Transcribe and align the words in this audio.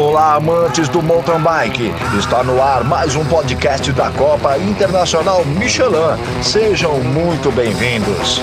Olá, 0.00 0.36
amantes 0.36 0.88
do 0.88 1.02
mountain 1.02 1.42
bike. 1.42 1.92
Está 2.18 2.42
no 2.42 2.62
ar 2.62 2.82
mais 2.84 3.14
um 3.14 3.24
podcast 3.26 3.92
da 3.92 4.10
Copa 4.10 4.56
Internacional 4.56 5.44
Michelin. 5.44 6.16
Sejam 6.42 7.04
muito 7.04 7.52
bem-vindos. 7.52 8.40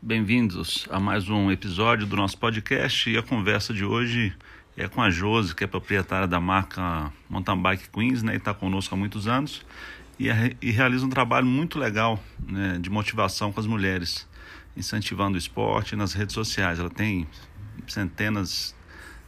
Bem-vindos 0.00 0.86
a 0.88 1.00
mais 1.00 1.28
um 1.28 1.50
episódio 1.50 2.06
do 2.06 2.14
nosso 2.14 2.38
podcast 2.38 3.10
e 3.10 3.18
a 3.18 3.22
conversa 3.22 3.74
de 3.74 3.84
hoje 3.84 4.32
é 4.76 4.88
com 4.88 5.02
a 5.02 5.10
Josi, 5.10 5.54
que 5.54 5.64
é 5.64 5.66
proprietária 5.66 6.26
da 6.26 6.40
marca 6.40 7.12
Mountain 7.28 7.60
Bike 7.60 7.90
Queens, 7.90 8.22
né, 8.22 8.34
e 8.34 8.36
está 8.36 8.54
conosco 8.54 8.94
há 8.94 8.98
muitos 8.98 9.26
anos 9.28 9.64
e, 10.18 10.28
e, 10.60 10.70
realiza 10.70 11.04
um 11.04 11.10
trabalho 11.10 11.46
muito 11.46 11.78
legal 11.78 12.22
né, 12.46 12.78
de 12.80 12.90
motivação 12.90 13.50
com 13.50 13.60
as 13.60 13.66
mulheres, 13.66 14.28
incentivando 14.76 15.34
o 15.34 15.38
esporte 15.38 15.96
nas 15.96 16.12
redes 16.12 16.34
sociais. 16.34 16.78
Ela 16.78 16.90
tem 16.90 17.26
centenas, 17.86 18.76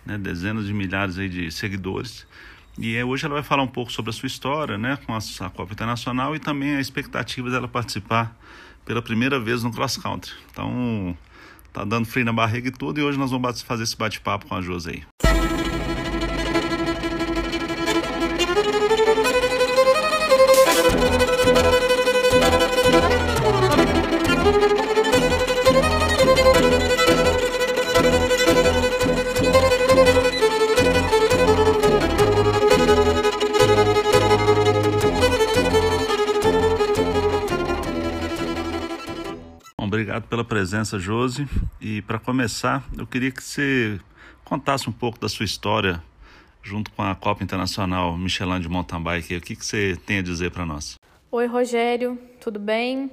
né, 0.04 0.18
dezenas 0.18 0.66
de 0.66 0.72
milhares 0.72 1.18
aí 1.18 1.28
de 1.28 1.50
seguidores 1.50 2.26
e 2.78 2.96
é, 2.96 3.04
hoje 3.04 3.26
ela 3.26 3.34
vai 3.34 3.42
falar 3.42 3.62
um 3.62 3.68
pouco 3.68 3.92
sobre 3.92 4.10
a 4.10 4.12
sua 4.12 4.26
história, 4.26 4.78
né, 4.78 4.98
com 5.04 5.12
a, 5.12 5.18
a 5.18 5.50
Copa 5.50 5.72
Internacional 5.72 6.34
e 6.34 6.38
também 6.38 6.76
a 6.76 6.80
expectativa 6.80 7.50
dela 7.50 7.68
participar 7.68 8.34
pela 8.84 9.02
primeira 9.02 9.38
vez 9.38 9.62
no 9.62 9.70
cross 9.70 9.98
country. 9.98 10.32
Então, 10.50 11.16
tá 11.72 11.84
dando 11.84 12.06
frio 12.06 12.24
na 12.24 12.32
barriga 12.32 12.68
e 12.68 12.72
tudo, 12.72 13.00
e 13.00 13.02
hoje 13.02 13.18
nós 13.18 13.30
vamos 13.30 13.62
fazer 13.62 13.82
esse 13.82 13.96
bate-papo 13.96 14.46
com 14.46 14.54
a 14.54 14.60
Josi 14.60 14.90
aí. 14.90 15.51
Presença, 40.62 40.96
Josi. 40.96 41.44
E 41.80 42.02
para 42.02 42.20
começar, 42.20 42.84
eu 42.96 43.04
queria 43.04 43.32
que 43.32 43.42
você 43.42 43.98
contasse 44.44 44.88
um 44.88 44.92
pouco 44.92 45.18
da 45.18 45.28
sua 45.28 45.44
história 45.44 46.00
junto 46.62 46.88
com 46.92 47.02
a 47.02 47.16
Copa 47.16 47.42
Internacional 47.42 48.16
Michelin 48.16 48.60
de 48.60 48.68
Mountain 48.68 49.02
Bike. 49.02 49.36
O 49.36 49.40
que, 49.40 49.56
que 49.56 49.66
você 49.66 49.98
tem 50.06 50.18
a 50.18 50.22
dizer 50.22 50.52
para 50.52 50.64
nós? 50.64 50.94
Oi, 51.32 51.46
Rogério, 51.46 52.16
tudo 52.40 52.60
bem? 52.60 53.10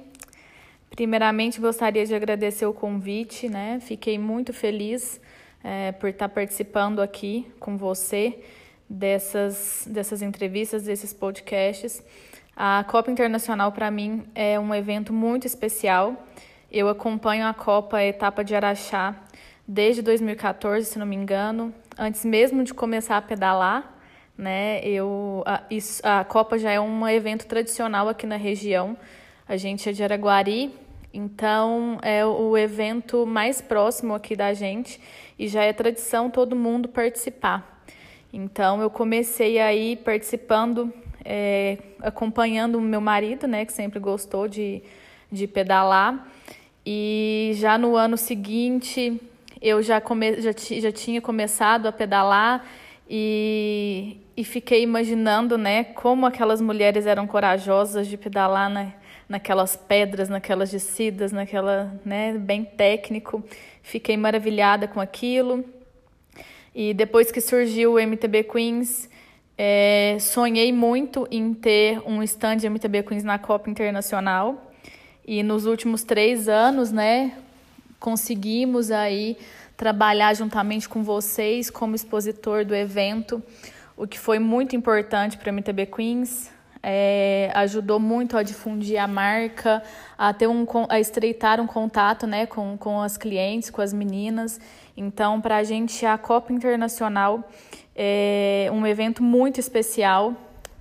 Primeiramente, 0.90 1.60
gostaria 1.60 2.06
de 2.06 2.14
agradecer 2.14 2.66
o 2.66 2.72
convite, 2.72 3.48
né? 3.48 3.80
Fiquei 3.80 4.16
muito 4.16 4.52
feliz 4.52 5.20
é, 5.64 5.90
por 5.90 6.10
estar 6.10 6.28
participando 6.28 7.02
aqui 7.02 7.50
com 7.58 7.76
você 7.76 8.38
dessas, 8.88 9.88
dessas 9.90 10.22
entrevistas, 10.22 10.84
desses 10.84 11.12
podcasts. 11.12 12.00
A 12.54 12.84
Copa 12.88 13.10
Internacional, 13.10 13.72
para 13.72 13.90
mim, 13.90 14.22
é 14.36 14.56
um 14.60 14.72
evento 14.72 15.12
muito 15.12 15.48
especial 15.48 16.28
eu 16.70 16.88
acompanho 16.88 17.46
a 17.46 17.52
Copa 17.52 18.00
Etapa 18.02 18.44
de 18.44 18.54
Araxá 18.54 19.16
desde 19.66 20.02
2014, 20.02 20.86
se 20.86 20.98
não 20.98 21.06
me 21.06 21.16
engano, 21.16 21.74
antes 21.98 22.24
mesmo 22.24 22.62
de 22.62 22.72
começar 22.72 23.16
a 23.16 23.22
pedalar. 23.22 23.96
Né? 24.38 24.80
Eu, 24.84 25.42
a, 25.46 25.62
isso, 25.68 26.00
a 26.06 26.22
Copa 26.22 26.58
já 26.58 26.70
é 26.70 26.80
um 26.80 27.08
evento 27.08 27.46
tradicional 27.46 28.08
aqui 28.08 28.24
na 28.24 28.36
região. 28.36 28.96
A 29.48 29.56
gente 29.56 29.88
é 29.88 29.92
de 29.92 30.02
Araguari, 30.04 30.72
então 31.12 31.98
é 32.02 32.24
o 32.24 32.56
evento 32.56 33.26
mais 33.26 33.60
próximo 33.60 34.14
aqui 34.14 34.36
da 34.36 34.54
gente 34.54 35.00
e 35.36 35.48
já 35.48 35.64
é 35.64 35.72
tradição 35.72 36.30
todo 36.30 36.54
mundo 36.54 36.88
participar. 36.88 37.82
Então 38.32 38.80
eu 38.80 38.88
comecei 38.88 39.58
aí 39.58 39.96
participando, 39.96 40.92
é, 41.24 41.78
acompanhando 42.00 42.76
o 42.76 42.80
meu 42.80 43.00
marido, 43.00 43.48
né, 43.48 43.64
que 43.64 43.72
sempre 43.72 43.98
gostou 43.98 44.46
de, 44.46 44.84
de 45.32 45.48
pedalar. 45.48 46.28
E 46.84 47.52
já 47.56 47.76
no 47.76 47.96
ano 47.96 48.16
seguinte 48.16 49.20
eu 49.60 49.82
já, 49.82 50.00
come, 50.00 50.40
já, 50.40 50.52
já 50.52 50.90
tinha 50.90 51.20
começado 51.20 51.86
a 51.86 51.92
pedalar 51.92 52.66
e, 53.08 54.16
e 54.36 54.44
fiquei 54.44 54.82
imaginando 54.82 55.58
né, 55.58 55.84
como 55.84 56.24
aquelas 56.24 56.60
mulheres 56.60 57.06
eram 57.06 57.26
corajosas 57.26 58.06
de 58.06 58.16
pedalar 58.16 58.70
na, 58.70 58.92
naquelas 59.28 59.76
pedras, 59.76 60.28
naquelas 60.28 60.70
descidas, 60.70 61.30
naquela, 61.30 62.00
né, 62.04 62.32
bem 62.32 62.64
técnico. 62.64 63.44
Fiquei 63.82 64.16
maravilhada 64.16 64.88
com 64.88 65.00
aquilo. 65.00 65.64
E 66.74 66.94
depois 66.94 67.30
que 67.30 67.40
surgiu 67.40 67.94
o 67.94 67.98
MTB 67.98 68.44
Queens, 68.44 69.10
é, 69.58 70.16
sonhei 70.20 70.72
muito 70.72 71.26
em 71.30 71.52
ter 71.52 72.00
um 72.06 72.22
stand 72.22 72.58
MTB 72.64 73.02
Queens 73.02 73.24
na 73.24 73.38
Copa 73.38 73.68
Internacional. 73.68 74.69
E 75.30 75.44
nos 75.44 75.64
últimos 75.64 76.02
três 76.02 76.48
anos, 76.48 76.90
né, 76.90 77.34
conseguimos 78.00 78.90
aí 78.90 79.38
trabalhar 79.76 80.34
juntamente 80.34 80.88
com 80.88 81.04
vocês 81.04 81.70
como 81.70 81.94
expositor 81.94 82.64
do 82.64 82.74
evento, 82.74 83.40
o 83.96 84.08
que 84.08 84.18
foi 84.18 84.40
muito 84.40 84.74
importante 84.74 85.38
para 85.38 85.50
a 85.50 85.52
MTB 85.52 85.86
Queens. 85.86 86.50
É, 86.82 87.52
ajudou 87.54 88.00
muito 88.00 88.36
a 88.36 88.42
difundir 88.42 89.00
a 89.00 89.06
marca, 89.06 89.80
a 90.18 90.34
ter 90.34 90.48
um 90.48 90.66
a 90.88 90.98
estreitar 90.98 91.60
um 91.60 91.66
contato 91.66 92.26
né, 92.26 92.44
com, 92.44 92.76
com 92.76 93.00
as 93.00 93.16
clientes, 93.16 93.70
com 93.70 93.80
as 93.80 93.92
meninas. 93.92 94.58
Então, 94.96 95.40
para 95.40 95.58
a 95.58 95.62
gente, 95.62 96.04
a 96.04 96.18
Copa 96.18 96.52
Internacional 96.52 97.48
é 97.94 98.68
um 98.72 98.84
evento 98.84 99.22
muito 99.22 99.60
especial 99.60 100.34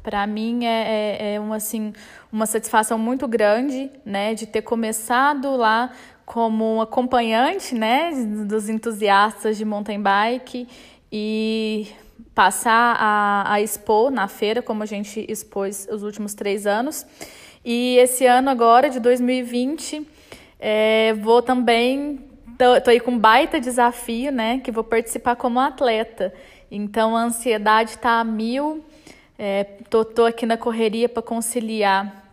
para 0.04 0.26
mim 0.26 0.66
é, 0.66 1.18
é, 1.20 1.34
é 1.36 1.40
uma, 1.40 1.58
assim, 1.58 1.94
uma 2.32 2.46
satisfação 2.46 2.98
muito 2.98 3.28
grande 3.28 3.92
né, 4.06 4.34
de 4.34 4.46
ter 4.46 4.62
começado 4.62 5.56
lá 5.56 5.92
como 6.26 6.80
acompanhante 6.82 7.74
né, 7.74 8.12
dos 8.46 8.70
entusiastas 8.70 9.58
de 9.58 9.66
mountain 9.66 10.02
bike 10.02 10.68
e 11.12 11.88
passar 12.36 12.96
a, 13.00 13.54
a 13.54 13.62
expor 13.62 14.12
na 14.12 14.28
feira, 14.28 14.62
como 14.62 14.84
a 14.84 14.86
gente 14.86 15.26
expôs 15.28 15.88
os 15.92 16.04
últimos 16.04 16.34
três 16.34 16.68
anos. 16.68 17.06
E 17.66 17.98
esse 17.98 18.26
ano 18.26 18.50
agora, 18.50 18.90
de 18.90 19.00
2020, 19.00 20.08
é, 20.60 21.14
vou 21.16 21.42
também, 21.42 22.20
tô 22.84 22.90
aí 22.90 23.00
com 23.00 23.12
um 23.12 23.20
baita 23.20 23.60
desafio, 23.60 24.32
né, 24.32 24.60
que 24.60 24.72
vou 24.72 24.84
participar 24.84 25.36
como 25.36 25.60
atleta. 25.60 26.34
Então 26.72 27.18
a 27.18 27.24
ansiedade 27.24 27.92
está 27.92 28.20
a 28.20 28.24
mil, 28.24 28.84
é, 29.40 29.64
tô, 29.90 30.04
tô 30.04 30.26
aqui 30.26 30.46
na 30.46 30.58
correria 30.58 31.08
para 31.08 31.24
conciliar 31.24 32.26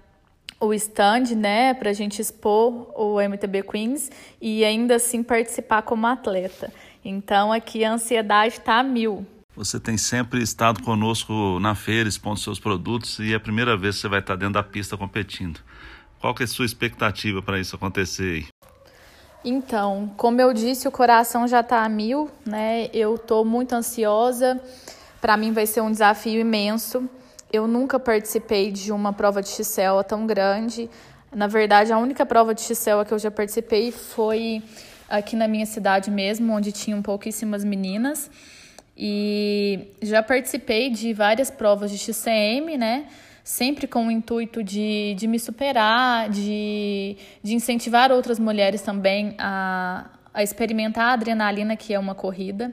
o 0.58 0.74
stand, 0.74 1.36
né, 1.36 1.72
para 1.72 1.90
a 1.90 1.92
gente 1.92 2.20
expor 2.20 2.90
o 2.98 3.20
MTB 3.20 3.62
Queens 3.62 4.10
e 4.40 4.64
ainda 4.64 4.96
assim 4.96 5.22
participar 5.22 5.82
como 5.82 6.06
atleta. 6.06 6.72
Então 7.04 7.52
aqui 7.52 7.84
a 7.84 7.92
ansiedade 7.92 8.54
está 8.54 8.80
a 8.80 8.82
mil. 8.82 9.24
Você 9.54 9.78
tem 9.78 9.96
sempre 9.96 10.42
estado 10.42 10.82
conosco 10.82 11.60
na 11.60 11.74
feira, 11.74 12.08
expondo 12.08 12.40
seus 12.40 12.58
produtos 12.58 13.20
e 13.20 13.32
é 13.32 13.36
a 13.36 13.40
primeira 13.40 13.76
vez 13.76 13.94
que 13.94 14.00
você 14.00 14.08
vai 14.08 14.18
estar 14.18 14.34
dentro 14.34 14.54
da 14.54 14.62
pista 14.62 14.96
competindo. 14.96 15.60
Qual 16.20 16.34
que 16.34 16.42
é 16.42 16.44
a 16.44 16.48
sua 16.48 16.66
expectativa 16.66 17.40
para 17.40 17.60
isso 17.60 17.76
acontecer 17.76 18.34
aí? 18.34 18.46
Então, 19.44 20.12
como 20.16 20.40
eu 20.40 20.52
disse, 20.52 20.88
o 20.88 20.90
coração 20.90 21.46
já 21.46 21.60
está 21.60 21.84
a 21.84 21.88
mil, 21.88 22.28
né? 22.44 22.90
Eu 22.92 23.14
estou 23.14 23.44
muito 23.44 23.74
ansiosa. 23.74 24.60
Para 25.26 25.36
mim 25.36 25.50
vai 25.50 25.66
ser 25.66 25.80
um 25.80 25.90
desafio 25.90 26.40
imenso. 26.40 27.10
Eu 27.52 27.66
nunca 27.66 27.98
participei 27.98 28.70
de 28.70 28.92
uma 28.92 29.12
prova 29.12 29.42
de 29.42 29.48
XCEL 29.48 30.04
tão 30.04 30.24
grande. 30.24 30.88
Na 31.34 31.48
verdade, 31.48 31.92
a 31.92 31.98
única 31.98 32.24
prova 32.24 32.54
de 32.54 32.60
XCEL 32.60 33.04
que 33.04 33.12
eu 33.12 33.18
já 33.18 33.28
participei 33.28 33.90
foi 33.90 34.62
aqui 35.08 35.34
na 35.34 35.48
minha 35.48 35.66
cidade 35.66 36.12
mesmo, 36.12 36.52
onde 36.52 36.70
tinham 36.70 37.02
pouquíssimas 37.02 37.64
meninas. 37.64 38.30
E 38.96 39.88
já 40.00 40.22
participei 40.22 40.90
de 40.90 41.12
várias 41.12 41.50
provas 41.50 41.90
de 41.90 41.98
XCM, 41.98 42.78
né? 42.78 43.06
Sempre 43.42 43.88
com 43.88 44.06
o 44.06 44.10
intuito 44.12 44.62
de, 44.62 45.16
de 45.18 45.26
me 45.26 45.40
superar, 45.40 46.30
de, 46.30 47.16
de 47.42 47.52
incentivar 47.52 48.12
outras 48.12 48.38
mulheres 48.38 48.80
também 48.80 49.34
a, 49.38 50.06
a 50.32 50.44
experimentar 50.44 51.06
a 51.06 51.12
adrenalina 51.14 51.76
que 51.76 51.92
é 51.92 51.98
uma 51.98 52.14
corrida. 52.14 52.72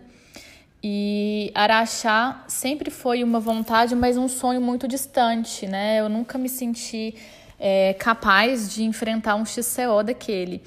E 0.85 1.49
Araxá 1.55 2.43
sempre 2.45 2.91
foi 2.91 3.23
uma 3.23 3.39
vontade, 3.39 3.95
mas 3.95 4.17
um 4.17 4.27
sonho 4.27 4.59
muito 4.59 4.85
distante, 4.85 5.65
né? 5.65 6.01
Eu 6.01 6.09
nunca 6.09 6.37
me 6.37 6.49
senti 6.49 7.15
é, 7.57 7.93
capaz 7.93 8.73
de 8.73 8.83
enfrentar 8.83 9.35
um 9.35 9.45
XCO 9.45 10.03
daquele. 10.03 10.61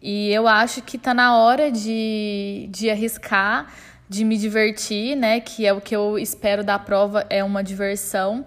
E 0.00 0.32
eu 0.32 0.48
acho 0.48 0.80
que 0.80 0.96
está 0.96 1.12
na 1.12 1.36
hora 1.36 1.70
de, 1.70 2.68
de 2.70 2.88
arriscar, 2.88 3.70
de 4.08 4.24
me 4.24 4.38
divertir, 4.38 5.14
né? 5.14 5.40
Que 5.40 5.66
é 5.66 5.74
o 5.74 5.80
que 5.80 5.94
eu 5.94 6.18
espero 6.18 6.64
da 6.64 6.78
prova, 6.78 7.26
é 7.28 7.44
uma 7.44 7.62
diversão. 7.62 8.46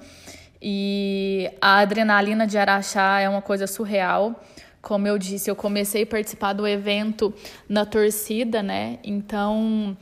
E 0.60 1.52
a 1.62 1.78
adrenalina 1.78 2.48
de 2.48 2.58
Araxá 2.58 3.20
é 3.20 3.30
uma 3.30 3.42
coisa 3.42 3.68
surreal. 3.68 4.42
Como 4.82 5.08
eu 5.08 5.20
disse, 5.20 5.50
eu 5.50 5.56
comecei 5.56 6.04
a 6.04 6.08
participar 6.08 6.54
do 6.54 6.68
evento 6.68 7.32
na 7.70 7.86
torcida, 7.86 8.64
né? 8.64 8.98
Então, 9.04 9.96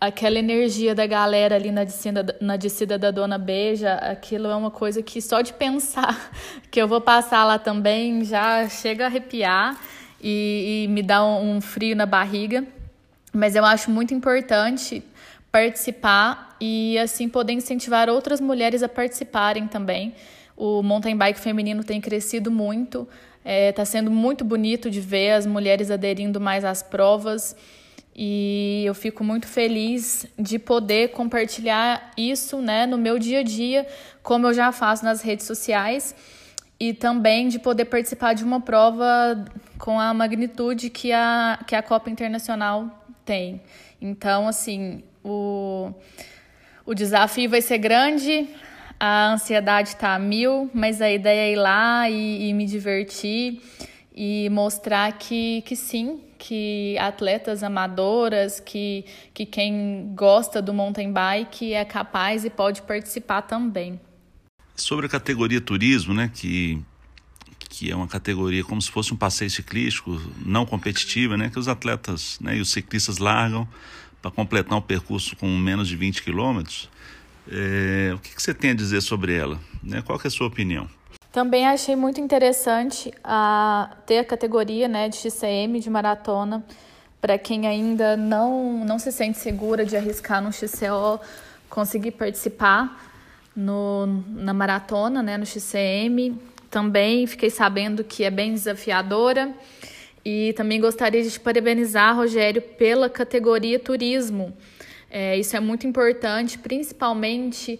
aquela 0.00 0.38
energia 0.38 0.94
da 0.94 1.06
galera 1.06 1.56
ali 1.56 1.72
na 1.72 1.84
descida, 1.84 2.36
na 2.40 2.56
descida 2.56 2.98
da 2.98 3.10
Dona 3.10 3.38
Beija, 3.38 3.94
aquilo 3.94 4.48
é 4.48 4.54
uma 4.54 4.70
coisa 4.70 5.02
que 5.02 5.20
só 5.22 5.40
de 5.40 5.52
pensar 5.52 6.30
que 6.70 6.80
eu 6.80 6.86
vou 6.86 7.00
passar 7.00 7.44
lá 7.44 7.58
também 7.58 8.24
já 8.24 8.68
chega 8.68 9.04
a 9.04 9.06
arrepiar 9.06 9.78
e, 10.22 10.84
e 10.84 10.88
me 10.88 11.02
dá 11.02 11.24
um, 11.24 11.56
um 11.56 11.60
frio 11.60 11.96
na 11.96 12.06
barriga. 12.06 12.64
Mas 13.32 13.54
eu 13.54 13.64
acho 13.64 13.90
muito 13.90 14.14
importante 14.14 15.02
participar 15.50 16.56
e 16.60 16.98
assim 16.98 17.28
poder 17.28 17.52
incentivar 17.52 18.08
outras 18.08 18.40
mulheres 18.40 18.82
a 18.82 18.88
participarem 18.88 19.66
também. 19.66 20.14
O 20.56 20.82
mountain 20.82 21.16
bike 21.16 21.38
feminino 21.38 21.84
tem 21.84 22.00
crescido 22.00 22.50
muito, 22.50 23.06
está 23.38 23.50
é, 23.50 23.72
tá 23.72 23.84
sendo 23.84 24.10
muito 24.10 24.42
bonito 24.44 24.90
de 24.90 25.00
ver 25.00 25.32
as 25.32 25.46
mulheres 25.46 25.90
aderindo 25.90 26.40
mais 26.40 26.64
às 26.64 26.82
provas 26.82 27.54
e 28.18 28.82
eu 28.86 28.94
fico 28.94 29.22
muito 29.22 29.46
feliz 29.46 30.26
de 30.38 30.58
poder 30.58 31.10
compartilhar 31.10 32.12
isso 32.16 32.62
né, 32.62 32.86
no 32.86 32.96
meu 32.96 33.18
dia 33.18 33.40
a 33.40 33.42
dia, 33.42 33.86
como 34.22 34.46
eu 34.46 34.54
já 34.54 34.72
faço 34.72 35.04
nas 35.04 35.20
redes 35.20 35.44
sociais, 35.44 36.14
e 36.80 36.94
também 36.94 37.48
de 37.48 37.58
poder 37.58 37.84
participar 37.84 38.32
de 38.32 38.42
uma 38.42 38.58
prova 38.58 39.44
com 39.78 40.00
a 40.00 40.14
magnitude 40.14 40.88
que 40.88 41.12
a, 41.12 41.58
que 41.66 41.74
a 41.74 41.82
Copa 41.82 42.08
Internacional 42.08 43.04
tem. 43.22 43.60
Então, 44.00 44.48
assim, 44.48 45.02
o, 45.22 45.92
o 46.86 46.94
desafio 46.94 47.50
vai 47.50 47.60
ser 47.60 47.76
grande, 47.76 48.48
a 48.98 49.32
ansiedade 49.32 49.90
está 49.90 50.14
a 50.14 50.18
mil, 50.18 50.70
mas 50.72 51.02
a 51.02 51.10
ideia 51.10 51.50
é 51.50 51.52
ir 51.52 51.56
lá 51.56 52.08
e, 52.08 52.48
e 52.48 52.54
me 52.54 52.64
divertir 52.64 53.60
e 54.14 54.48
mostrar 54.48 55.12
que, 55.18 55.60
que 55.66 55.76
sim, 55.76 56.20
que 56.38 56.96
atletas 56.98 57.62
amadoras, 57.62 58.60
que, 58.60 59.04
que 59.32 59.46
quem 59.46 60.12
gosta 60.14 60.60
do 60.60 60.72
mountain 60.72 61.12
bike 61.12 61.72
é 61.72 61.84
capaz 61.84 62.44
e 62.44 62.50
pode 62.50 62.82
participar 62.82 63.42
também. 63.42 64.00
Sobre 64.74 65.06
a 65.06 65.08
categoria 65.08 65.60
turismo, 65.60 66.12
né, 66.12 66.30
que, 66.32 66.82
que 67.58 67.90
é 67.90 67.96
uma 67.96 68.08
categoria 68.08 68.62
como 68.62 68.80
se 68.80 68.90
fosse 68.90 69.12
um 69.12 69.16
passeio 69.16 69.50
ciclístico 69.50 70.20
não 70.44 70.66
competitiva, 70.66 71.36
né, 71.36 71.48
que 71.50 71.58
os 71.58 71.68
atletas 71.68 72.38
né, 72.40 72.56
e 72.56 72.60
os 72.60 72.70
ciclistas 72.70 73.18
largam 73.18 73.66
para 74.20 74.30
completar 74.30 74.76
um 74.76 74.82
percurso 74.82 75.36
com 75.36 75.46
menos 75.56 75.88
de 75.88 75.96
20 75.96 76.22
quilômetros. 76.22 76.90
É, 77.48 78.12
o 78.14 78.18
que, 78.18 78.34
que, 78.34 78.42
você 78.42 78.52
tem 78.52 78.70
a 78.70 78.74
dizer 78.74 79.00
sobre 79.00 79.34
ela? 79.34 79.60
Né? 79.82 80.02
Qual 80.02 80.20
é 80.22 80.26
a 80.26 80.30
sua 80.30 80.48
opinião? 80.48 80.88
Também 81.36 81.66
achei 81.66 81.94
muito 81.94 82.18
interessante 82.18 83.12
a, 83.22 83.94
ter 84.06 84.20
a 84.20 84.24
categoria 84.24 84.88
né, 84.88 85.06
de 85.10 85.16
XCM, 85.16 85.80
de 85.80 85.90
maratona, 85.90 86.64
para 87.20 87.36
quem 87.36 87.66
ainda 87.66 88.16
não, 88.16 88.82
não 88.86 88.98
se 88.98 89.12
sente 89.12 89.36
segura 89.36 89.84
de 89.84 89.94
arriscar 89.98 90.42
no 90.42 90.50
XCO, 90.50 91.20
conseguir 91.68 92.12
participar 92.12 93.12
no, 93.54 94.06
na 94.30 94.54
maratona, 94.54 95.22
né, 95.22 95.36
no 95.36 95.44
XCM. 95.44 96.40
Também 96.70 97.26
fiquei 97.26 97.50
sabendo 97.50 98.02
que 98.02 98.24
é 98.24 98.30
bem 98.30 98.54
desafiadora. 98.54 99.54
E 100.24 100.54
também 100.54 100.80
gostaria 100.80 101.22
de 101.22 101.30
te 101.30 101.38
parabenizar, 101.38 102.16
Rogério, 102.16 102.62
pela 102.62 103.10
categoria 103.10 103.78
turismo. 103.78 104.56
É, 105.10 105.36
isso 105.36 105.54
é 105.54 105.60
muito 105.60 105.86
importante, 105.86 106.56
principalmente 106.56 107.78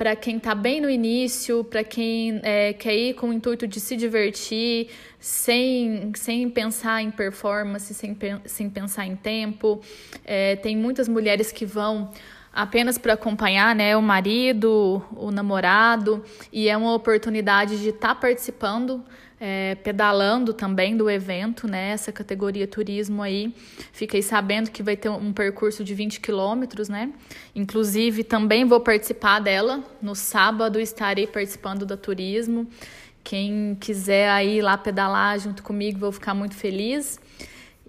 para 0.00 0.16
quem 0.16 0.38
está 0.38 0.54
bem 0.54 0.80
no 0.80 0.88
início, 0.88 1.62
para 1.62 1.84
quem 1.84 2.40
é, 2.42 2.72
quer 2.72 2.96
ir 2.96 3.12
com 3.12 3.28
o 3.28 3.32
intuito 3.34 3.68
de 3.68 3.78
se 3.78 3.94
divertir, 3.94 4.88
sem, 5.18 6.10
sem 6.14 6.48
pensar 6.48 7.02
em 7.02 7.10
performance, 7.10 7.92
sem, 7.92 8.16
sem 8.46 8.70
pensar 8.70 9.04
em 9.04 9.14
tempo. 9.14 9.82
É, 10.24 10.56
tem 10.56 10.74
muitas 10.74 11.06
mulheres 11.06 11.52
que 11.52 11.66
vão 11.66 12.10
apenas 12.52 12.98
para 12.98 13.14
acompanhar 13.14 13.74
né, 13.74 13.96
o 13.96 14.02
marido, 14.02 15.02
o 15.16 15.30
namorado, 15.30 16.24
e 16.52 16.68
é 16.68 16.76
uma 16.76 16.94
oportunidade 16.94 17.80
de 17.80 17.90
estar 17.90 18.08
tá 18.08 18.14
participando 18.14 19.04
é, 19.40 19.74
pedalando 19.76 20.52
também 20.52 20.94
do 20.94 21.08
evento, 21.08 21.66
né? 21.66 21.92
Essa 21.92 22.12
categoria 22.12 22.68
turismo 22.68 23.22
aí. 23.22 23.54
Fiquei 23.90 24.20
sabendo 24.20 24.70
que 24.70 24.82
vai 24.82 24.98
ter 24.98 25.08
um 25.08 25.32
percurso 25.32 25.82
de 25.82 25.94
20 25.94 26.20
quilômetros, 26.20 26.90
né? 26.90 27.10
Inclusive, 27.56 28.22
também 28.22 28.66
vou 28.66 28.80
participar 28.80 29.40
dela. 29.40 29.82
No 30.02 30.14
sábado 30.14 30.78
estarei 30.78 31.26
participando 31.26 31.86
da 31.86 31.96
turismo. 31.96 32.68
Quem 33.24 33.76
quiser 33.80 34.28
aí 34.28 34.60
lá 34.60 34.76
pedalar 34.76 35.38
junto 35.38 35.62
comigo, 35.62 35.98
vou 35.98 36.12
ficar 36.12 36.34
muito 36.34 36.54
feliz. 36.54 37.18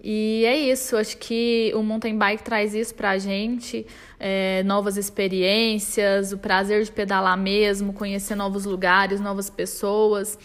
E 0.02 0.44
é 0.44 0.56
isso, 0.58 0.96
acho 0.96 1.16
que 1.16 1.72
o 1.76 1.82
mountain 1.82 2.18
bike 2.18 2.42
traz 2.42 2.74
isso 2.74 2.92
pra 2.92 3.18
gente, 3.18 3.86
é, 4.18 4.64
novas 4.64 4.96
experiências, 4.96 6.32
o 6.32 6.38
prazer 6.38 6.82
de 6.82 6.90
pedalar 6.90 7.38
mesmo, 7.38 7.92
conhecer 7.92 8.34
novos 8.34 8.64
lugares, 8.64 9.20
novas 9.20 9.48
pessoas. 9.48 10.36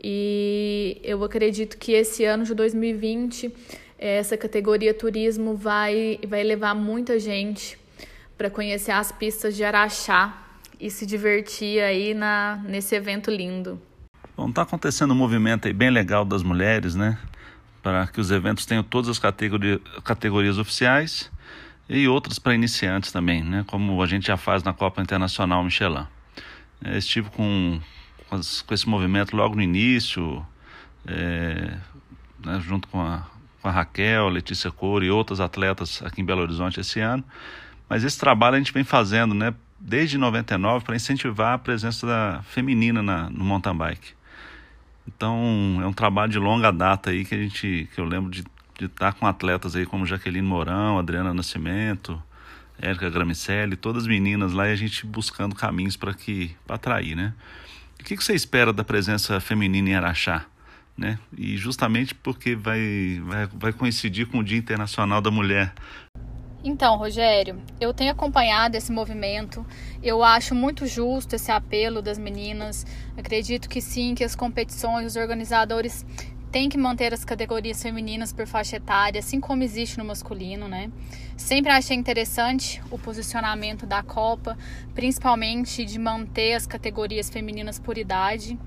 E 0.00 1.00
eu 1.02 1.24
acredito 1.24 1.76
que 1.78 1.92
esse 1.92 2.24
ano 2.24 2.44
de 2.44 2.54
2020 2.54 3.52
essa 4.02 4.36
categoria 4.36 4.92
turismo 4.92 5.54
vai, 5.54 6.18
vai 6.26 6.42
levar 6.42 6.74
muita 6.74 7.20
gente 7.20 7.78
para 8.36 8.50
conhecer 8.50 8.90
as 8.90 9.12
pistas 9.12 9.54
de 9.54 9.62
Araxá 9.62 10.36
e 10.80 10.90
se 10.90 11.06
divertir 11.06 11.80
aí 11.80 12.12
na, 12.12 12.60
nesse 12.66 12.96
evento 12.96 13.30
lindo. 13.30 13.80
Bom, 14.36 14.48
está 14.48 14.62
acontecendo 14.62 15.12
um 15.12 15.16
movimento 15.16 15.68
aí 15.68 15.72
bem 15.72 15.88
legal 15.88 16.24
das 16.24 16.42
mulheres, 16.42 16.96
né? 16.96 17.16
Para 17.82 18.06
que 18.06 18.20
os 18.20 18.30
eventos 18.30 18.64
tenham 18.64 18.82
todas 18.82 19.10
as 19.10 19.18
categorias, 19.18 20.58
oficiais 20.58 21.30
e 21.88 22.06
outras 22.06 22.38
para 22.38 22.54
iniciantes 22.54 23.10
também, 23.10 23.42
né? 23.42 23.64
Como 23.66 24.00
a 24.00 24.06
gente 24.06 24.28
já 24.28 24.36
faz 24.36 24.62
na 24.62 24.72
Copa 24.72 25.02
Internacional 25.02 25.64
Michelin. 25.64 26.06
Eu 26.84 26.96
estive 26.96 27.28
com 27.30 27.80
com, 28.32 28.36
as, 28.36 28.62
com 28.62 28.72
esse 28.72 28.88
movimento 28.88 29.36
logo 29.36 29.54
no 29.54 29.60
início, 29.60 30.44
é, 31.06 31.76
né, 32.42 32.60
junto 32.60 32.88
com 32.88 32.98
a, 32.98 33.26
com 33.60 33.68
a 33.68 33.70
Raquel, 33.70 34.28
Letícia 34.30 34.70
Couro 34.70 35.04
e 35.04 35.10
outras 35.10 35.38
atletas 35.38 36.02
aqui 36.02 36.22
em 36.22 36.24
Belo 36.24 36.40
Horizonte 36.40 36.80
esse 36.80 36.98
ano. 36.98 37.22
Mas 37.88 38.04
esse 38.04 38.18
trabalho 38.18 38.56
a 38.56 38.58
gente 38.58 38.72
vem 38.72 38.84
fazendo 38.84 39.34
né, 39.34 39.54
desde 39.78 40.16
99 40.16 40.82
para 40.82 40.96
incentivar 40.96 41.52
a 41.52 41.58
presença 41.58 42.06
da 42.06 42.42
feminina 42.42 43.02
na, 43.02 43.28
no 43.28 43.44
mountain 43.44 43.76
bike. 43.76 44.14
Então 45.06 45.80
é 45.82 45.86
um 45.86 45.92
trabalho 45.92 46.30
de 46.30 46.38
longa 46.38 46.70
data 46.70 47.10
aí 47.10 47.24
que 47.24 47.34
a 47.34 47.38
gente 47.38 47.88
que 47.94 48.00
eu 48.00 48.04
lembro 48.04 48.30
de, 48.30 48.44
estar 48.80 49.12
com 49.12 49.26
atletas 49.26 49.76
aí 49.76 49.86
como 49.86 50.06
Jaqueline 50.06 50.46
Mourão, 50.46 50.98
Adriana 50.98 51.32
Nascimento, 51.32 52.20
Érica 52.80 53.08
Gramicelli, 53.10 53.76
todas 53.76 54.06
meninas 54.06 54.52
lá 54.52 54.68
e 54.68 54.72
a 54.72 54.76
gente 54.76 55.06
buscando 55.06 55.54
caminhos 55.54 55.96
para 55.96 56.14
que 56.14 56.56
para 56.66 56.76
atrair, 56.76 57.14
né? 57.14 57.32
O 58.00 58.04
que, 58.04 58.16
você 58.16 58.34
espera 58.34 58.72
da 58.72 58.82
presença 58.82 59.38
feminina 59.38 59.90
em 59.90 59.94
Araxá? 59.94 60.44
Né? 60.98 61.18
E 61.38 61.56
justamente 61.56 62.14
porque 62.14 62.56
vai, 62.56 63.22
vai, 63.24 63.46
vai 63.46 63.72
coincidir 63.72 64.26
com 64.26 64.38
o 64.38 64.44
Dia 64.44 64.58
Internacional 64.58 65.20
da 65.22 65.30
Mulher. 65.30 65.72
Então, 66.64 66.96
Rogério, 66.96 67.60
eu 67.80 67.92
tenho 67.92 68.12
acompanhado 68.12 68.76
esse 68.76 68.92
movimento. 68.92 69.66
Eu 70.00 70.22
acho 70.22 70.54
muito 70.54 70.86
justo 70.86 71.34
esse 71.34 71.50
apelo 71.50 72.00
das 72.00 72.18
meninas. 72.18 72.86
Acredito 73.16 73.68
que 73.68 73.80
sim, 73.80 74.14
que 74.14 74.22
as 74.22 74.36
competições, 74.36 75.06
os 75.06 75.16
organizadores 75.16 76.06
tem 76.52 76.68
que 76.68 76.78
manter 76.78 77.12
as 77.12 77.24
categorias 77.24 77.82
femininas 77.82 78.32
por 78.32 78.46
faixa 78.46 78.76
etária, 78.76 79.18
assim 79.18 79.40
como 79.40 79.62
existe 79.62 79.96
no 79.98 80.04
masculino, 80.04 80.68
né? 80.68 80.92
Sempre 81.34 81.72
achei 81.72 81.96
interessante 81.96 82.80
o 82.90 82.98
posicionamento 82.98 83.86
da 83.86 84.02
Copa, 84.02 84.56
principalmente 84.94 85.84
de 85.84 85.98
manter 85.98 86.52
as 86.52 86.66
categorias 86.66 87.30
femininas 87.30 87.78
por 87.78 87.96
idade. 87.96 88.58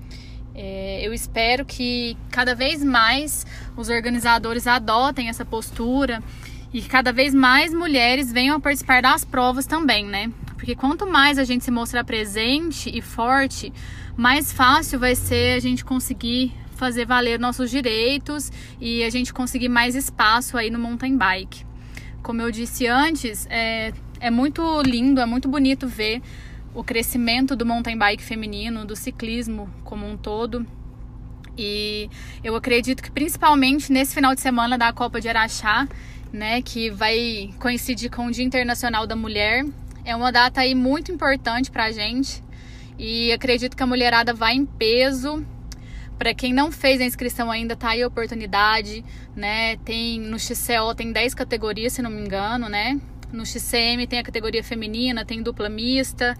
É, 0.52 1.00
eu 1.00 1.14
espero 1.14 1.64
que 1.64 2.16
cada 2.30 2.54
vez 2.54 2.82
mais 2.82 3.46
os 3.76 3.88
organizadores 3.88 4.66
adotem 4.66 5.28
essa 5.28 5.44
postura 5.44 6.22
e 6.72 6.80
que 6.80 6.88
cada 6.88 7.12
vez 7.12 7.34
mais 7.34 7.72
mulheres 7.72 8.32
venham 8.32 8.56
a 8.56 8.60
participar 8.60 9.02
das 9.02 9.24
provas 9.24 9.66
também, 9.66 10.04
né? 10.04 10.30
Porque 10.56 10.74
quanto 10.74 11.06
mais 11.06 11.38
a 11.38 11.44
gente 11.44 11.64
se 11.64 11.70
mostrar 11.70 12.04
presente 12.04 12.90
e 12.92 13.00
forte, 13.00 13.72
mais 14.16 14.52
fácil 14.52 14.98
vai 14.98 15.14
ser 15.14 15.56
a 15.56 15.60
gente 15.60 15.84
conseguir 15.84 16.52
fazer 16.76 17.06
valer 17.06 17.38
nossos 17.38 17.70
direitos 17.70 18.52
e 18.80 19.02
a 19.02 19.10
gente 19.10 19.32
conseguir 19.32 19.68
mais 19.68 19.94
espaço 19.94 20.56
aí 20.56 20.70
no 20.70 20.78
mountain 20.78 21.16
bike. 21.16 21.64
Como 22.22 22.42
eu 22.42 22.50
disse 22.50 22.86
antes, 22.86 23.46
é, 23.50 23.92
é 24.20 24.30
muito 24.30 24.82
lindo, 24.82 25.20
é 25.20 25.26
muito 25.26 25.48
bonito 25.48 25.86
ver 25.86 26.20
o 26.74 26.84
crescimento 26.84 27.56
do 27.56 27.64
mountain 27.64 27.96
bike 27.96 28.22
feminino, 28.22 28.84
do 28.84 28.94
ciclismo 28.94 29.70
como 29.84 30.06
um 30.06 30.16
todo. 30.16 30.66
E 31.56 32.10
eu 32.44 32.54
acredito 32.54 33.02
que 33.02 33.10
principalmente 33.10 33.90
nesse 33.90 34.14
final 34.14 34.34
de 34.34 34.42
semana 34.42 34.76
da 34.76 34.92
Copa 34.92 35.20
de 35.20 35.28
Araxá, 35.28 35.88
né, 36.32 36.62
que 36.62 36.90
vai 36.90 37.50
coincidir 37.58 38.10
com 38.10 38.26
o 38.26 38.30
Dia 38.30 38.44
Internacional 38.44 39.06
da 39.06 39.16
Mulher. 39.16 39.64
É 40.04 40.14
uma 40.14 40.30
data 40.30 40.60
aí 40.60 40.74
muito 40.74 41.10
importante 41.10 41.70
para 41.70 41.86
a 41.86 41.92
gente 41.92 42.42
e 42.98 43.32
acredito 43.32 43.76
que 43.76 43.82
a 43.82 43.86
mulherada 43.86 44.32
vai 44.32 44.54
em 44.54 44.64
peso. 44.64 45.44
Para 46.18 46.32
quem 46.32 46.52
não 46.52 46.72
fez 46.72 47.00
a 47.00 47.04
inscrição 47.04 47.50
ainda, 47.50 47.76
tá 47.76 47.90
aí 47.90 48.02
a 48.02 48.06
oportunidade, 48.06 49.04
né? 49.34 49.76
Tem 49.78 50.18
no 50.18 50.38
XCO 50.38 50.94
tem 50.96 51.12
10 51.12 51.34
categorias, 51.34 51.92
se 51.92 52.02
não 52.02 52.10
me 52.10 52.22
engano, 52.22 52.68
né? 52.68 52.98
No 53.32 53.44
XCM 53.44 54.06
tem 54.06 54.18
a 54.18 54.22
categoria 54.22 54.64
feminina, 54.64 55.24
tem 55.24 55.42
dupla 55.42 55.68
mista. 55.68 56.34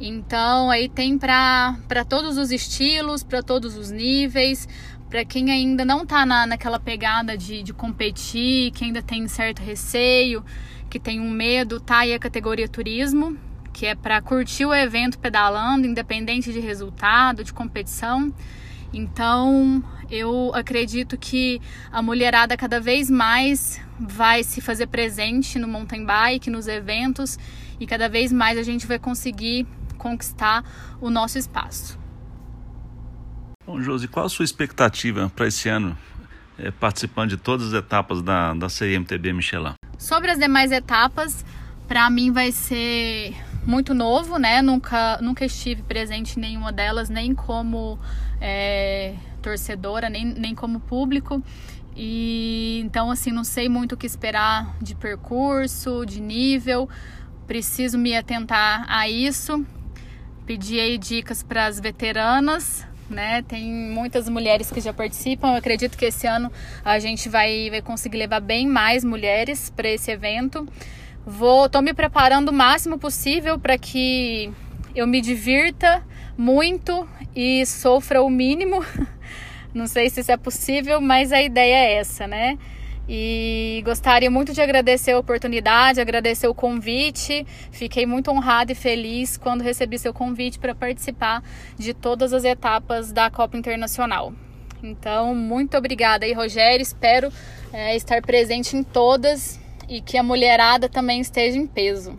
Então 0.00 0.70
aí 0.70 0.88
tem 0.88 1.16
para 1.16 2.04
todos 2.08 2.36
os 2.36 2.50
estilos, 2.50 3.22
para 3.22 3.42
todos 3.42 3.76
os 3.76 3.90
níveis, 3.90 4.68
para 5.14 5.24
quem 5.24 5.52
ainda 5.52 5.84
não 5.84 6.04
tá 6.04 6.26
na, 6.26 6.44
naquela 6.44 6.80
pegada 6.80 7.38
de, 7.38 7.62
de 7.62 7.72
competir, 7.72 8.72
que 8.72 8.82
ainda 8.82 9.00
tem 9.00 9.28
certo 9.28 9.62
receio, 9.62 10.44
que 10.90 10.98
tem 10.98 11.20
um 11.20 11.30
medo, 11.30 11.78
tá 11.78 11.98
aí 11.98 12.12
a 12.12 12.18
categoria 12.18 12.66
turismo, 12.66 13.38
que 13.72 13.86
é 13.86 13.94
para 13.94 14.20
curtir 14.20 14.66
o 14.66 14.74
evento 14.74 15.16
pedalando, 15.20 15.86
independente 15.86 16.52
de 16.52 16.58
resultado, 16.58 17.44
de 17.44 17.52
competição. 17.52 18.34
Então, 18.92 19.84
eu 20.10 20.50
acredito 20.52 21.16
que 21.16 21.62
a 21.92 22.02
mulherada 22.02 22.56
cada 22.56 22.80
vez 22.80 23.08
mais 23.08 23.80
vai 23.96 24.42
se 24.42 24.60
fazer 24.60 24.88
presente 24.88 25.60
no 25.60 25.68
mountain 25.68 26.04
bike, 26.04 26.50
nos 26.50 26.66
eventos, 26.66 27.38
e 27.78 27.86
cada 27.86 28.08
vez 28.08 28.32
mais 28.32 28.58
a 28.58 28.64
gente 28.64 28.84
vai 28.84 28.98
conseguir 28.98 29.64
conquistar 29.96 30.64
o 31.00 31.08
nosso 31.08 31.38
espaço. 31.38 32.02
Bom, 33.66 33.80
Josi, 33.80 34.08
qual 34.08 34.26
a 34.26 34.28
sua 34.28 34.44
expectativa 34.44 35.32
para 35.34 35.46
esse 35.46 35.70
ano, 35.70 35.96
é, 36.58 36.70
participando 36.70 37.30
de 37.30 37.38
todas 37.38 37.68
as 37.68 37.72
etapas 37.72 38.20
da, 38.20 38.52
da 38.52 38.66
CMTB 38.68 39.32
Michelin? 39.32 39.72
Sobre 39.98 40.30
as 40.30 40.38
demais 40.38 40.70
etapas, 40.70 41.46
para 41.88 42.10
mim 42.10 42.30
vai 42.30 42.52
ser 42.52 43.34
muito 43.64 43.94
novo, 43.94 44.36
né? 44.36 44.60
Nunca, 44.60 45.18
nunca 45.22 45.46
estive 45.46 45.82
presente 45.82 46.36
em 46.38 46.42
nenhuma 46.42 46.70
delas, 46.70 47.08
nem 47.08 47.34
como 47.34 47.98
é, 48.38 49.14
torcedora, 49.40 50.10
nem, 50.10 50.26
nem 50.26 50.54
como 50.54 50.78
público. 50.78 51.42
E 51.96 52.82
então, 52.84 53.10
assim, 53.10 53.32
não 53.32 53.44
sei 53.44 53.66
muito 53.66 53.92
o 53.94 53.96
que 53.96 54.06
esperar 54.06 54.76
de 54.78 54.94
percurso, 54.94 56.04
de 56.04 56.20
nível. 56.20 56.86
Preciso 57.46 57.96
me 57.96 58.14
atentar 58.14 58.84
a 58.88 59.08
isso. 59.08 59.64
Pedi 60.44 60.78
aí 60.78 60.98
dicas 60.98 61.42
para 61.42 61.64
as 61.64 61.80
veteranas 61.80 62.86
né? 63.08 63.42
Tem 63.42 63.64
muitas 63.64 64.28
mulheres 64.28 64.70
que 64.70 64.80
já 64.80 64.92
participam. 64.92 65.52
Eu 65.52 65.56
acredito 65.56 65.96
que 65.96 66.04
esse 66.04 66.26
ano 66.26 66.50
a 66.84 66.98
gente 66.98 67.28
vai, 67.28 67.70
vai 67.70 67.82
conseguir 67.82 68.18
levar 68.18 68.40
bem 68.40 68.66
mais 68.66 69.04
mulheres 69.04 69.70
para 69.70 69.88
esse 69.88 70.10
evento. 70.10 70.66
Vou, 71.26 71.68
tô 71.68 71.80
me 71.80 71.94
preparando 71.94 72.50
o 72.50 72.52
máximo 72.52 72.98
possível 72.98 73.58
para 73.58 73.78
que 73.78 74.52
eu 74.94 75.06
me 75.06 75.20
divirta 75.20 76.02
muito 76.36 77.08
e 77.34 77.64
sofra 77.66 78.22
o 78.22 78.30
mínimo. 78.30 78.84
Não 79.72 79.86
sei 79.86 80.08
se 80.08 80.20
isso 80.20 80.30
é 80.30 80.36
possível, 80.36 81.00
mas 81.00 81.32
a 81.32 81.42
ideia 81.42 81.74
é 81.74 81.94
essa, 81.94 82.26
né? 82.26 82.58
E 83.08 83.82
gostaria 83.84 84.30
muito 84.30 84.52
de 84.52 84.62
agradecer 84.62 85.12
a 85.12 85.18
oportunidade, 85.18 86.00
agradecer 86.00 86.46
o 86.46 86.54
convite. 86.54 87.46
Fiquei 87.70 88.06
muito 88.06 88.30
honrada 88.30 88.72
e 88.72 88.74
feliz 88.74 89.36
quando 89.36 89.62
recebi 89.62 89.98
seu 89.98 90.14
convite 90.14 90.58
para 90.58 90.74
participar 90.74 91.42
de 91.78 91.92
todas 91.92 92.32
as 92.32 92.44
etapas 92.44 93.12
da 93.12 93.30
Copa 93.30 93.56
Internacional. 93.58 94.32
Então, 94.82 95.34
muito 95.34 95.76
obrigada 95.76 96.24
aí, 96.24 96.32
Rogério. 96.32 96.82
Espero 96.82 97.32
é, 97.72 97.94
estar 97.96 98.22
presente 98.22 98.76
em 98.76 98.82
todas 98.82 99.58
e 99.88 100.00
que 100.00 100.16
a 100.16 100.22
mulherada 100.22 100.88
também 100.88 101.20
esteja 101.20 101.58
em 101.58 101.66
peso. 101.66 102.18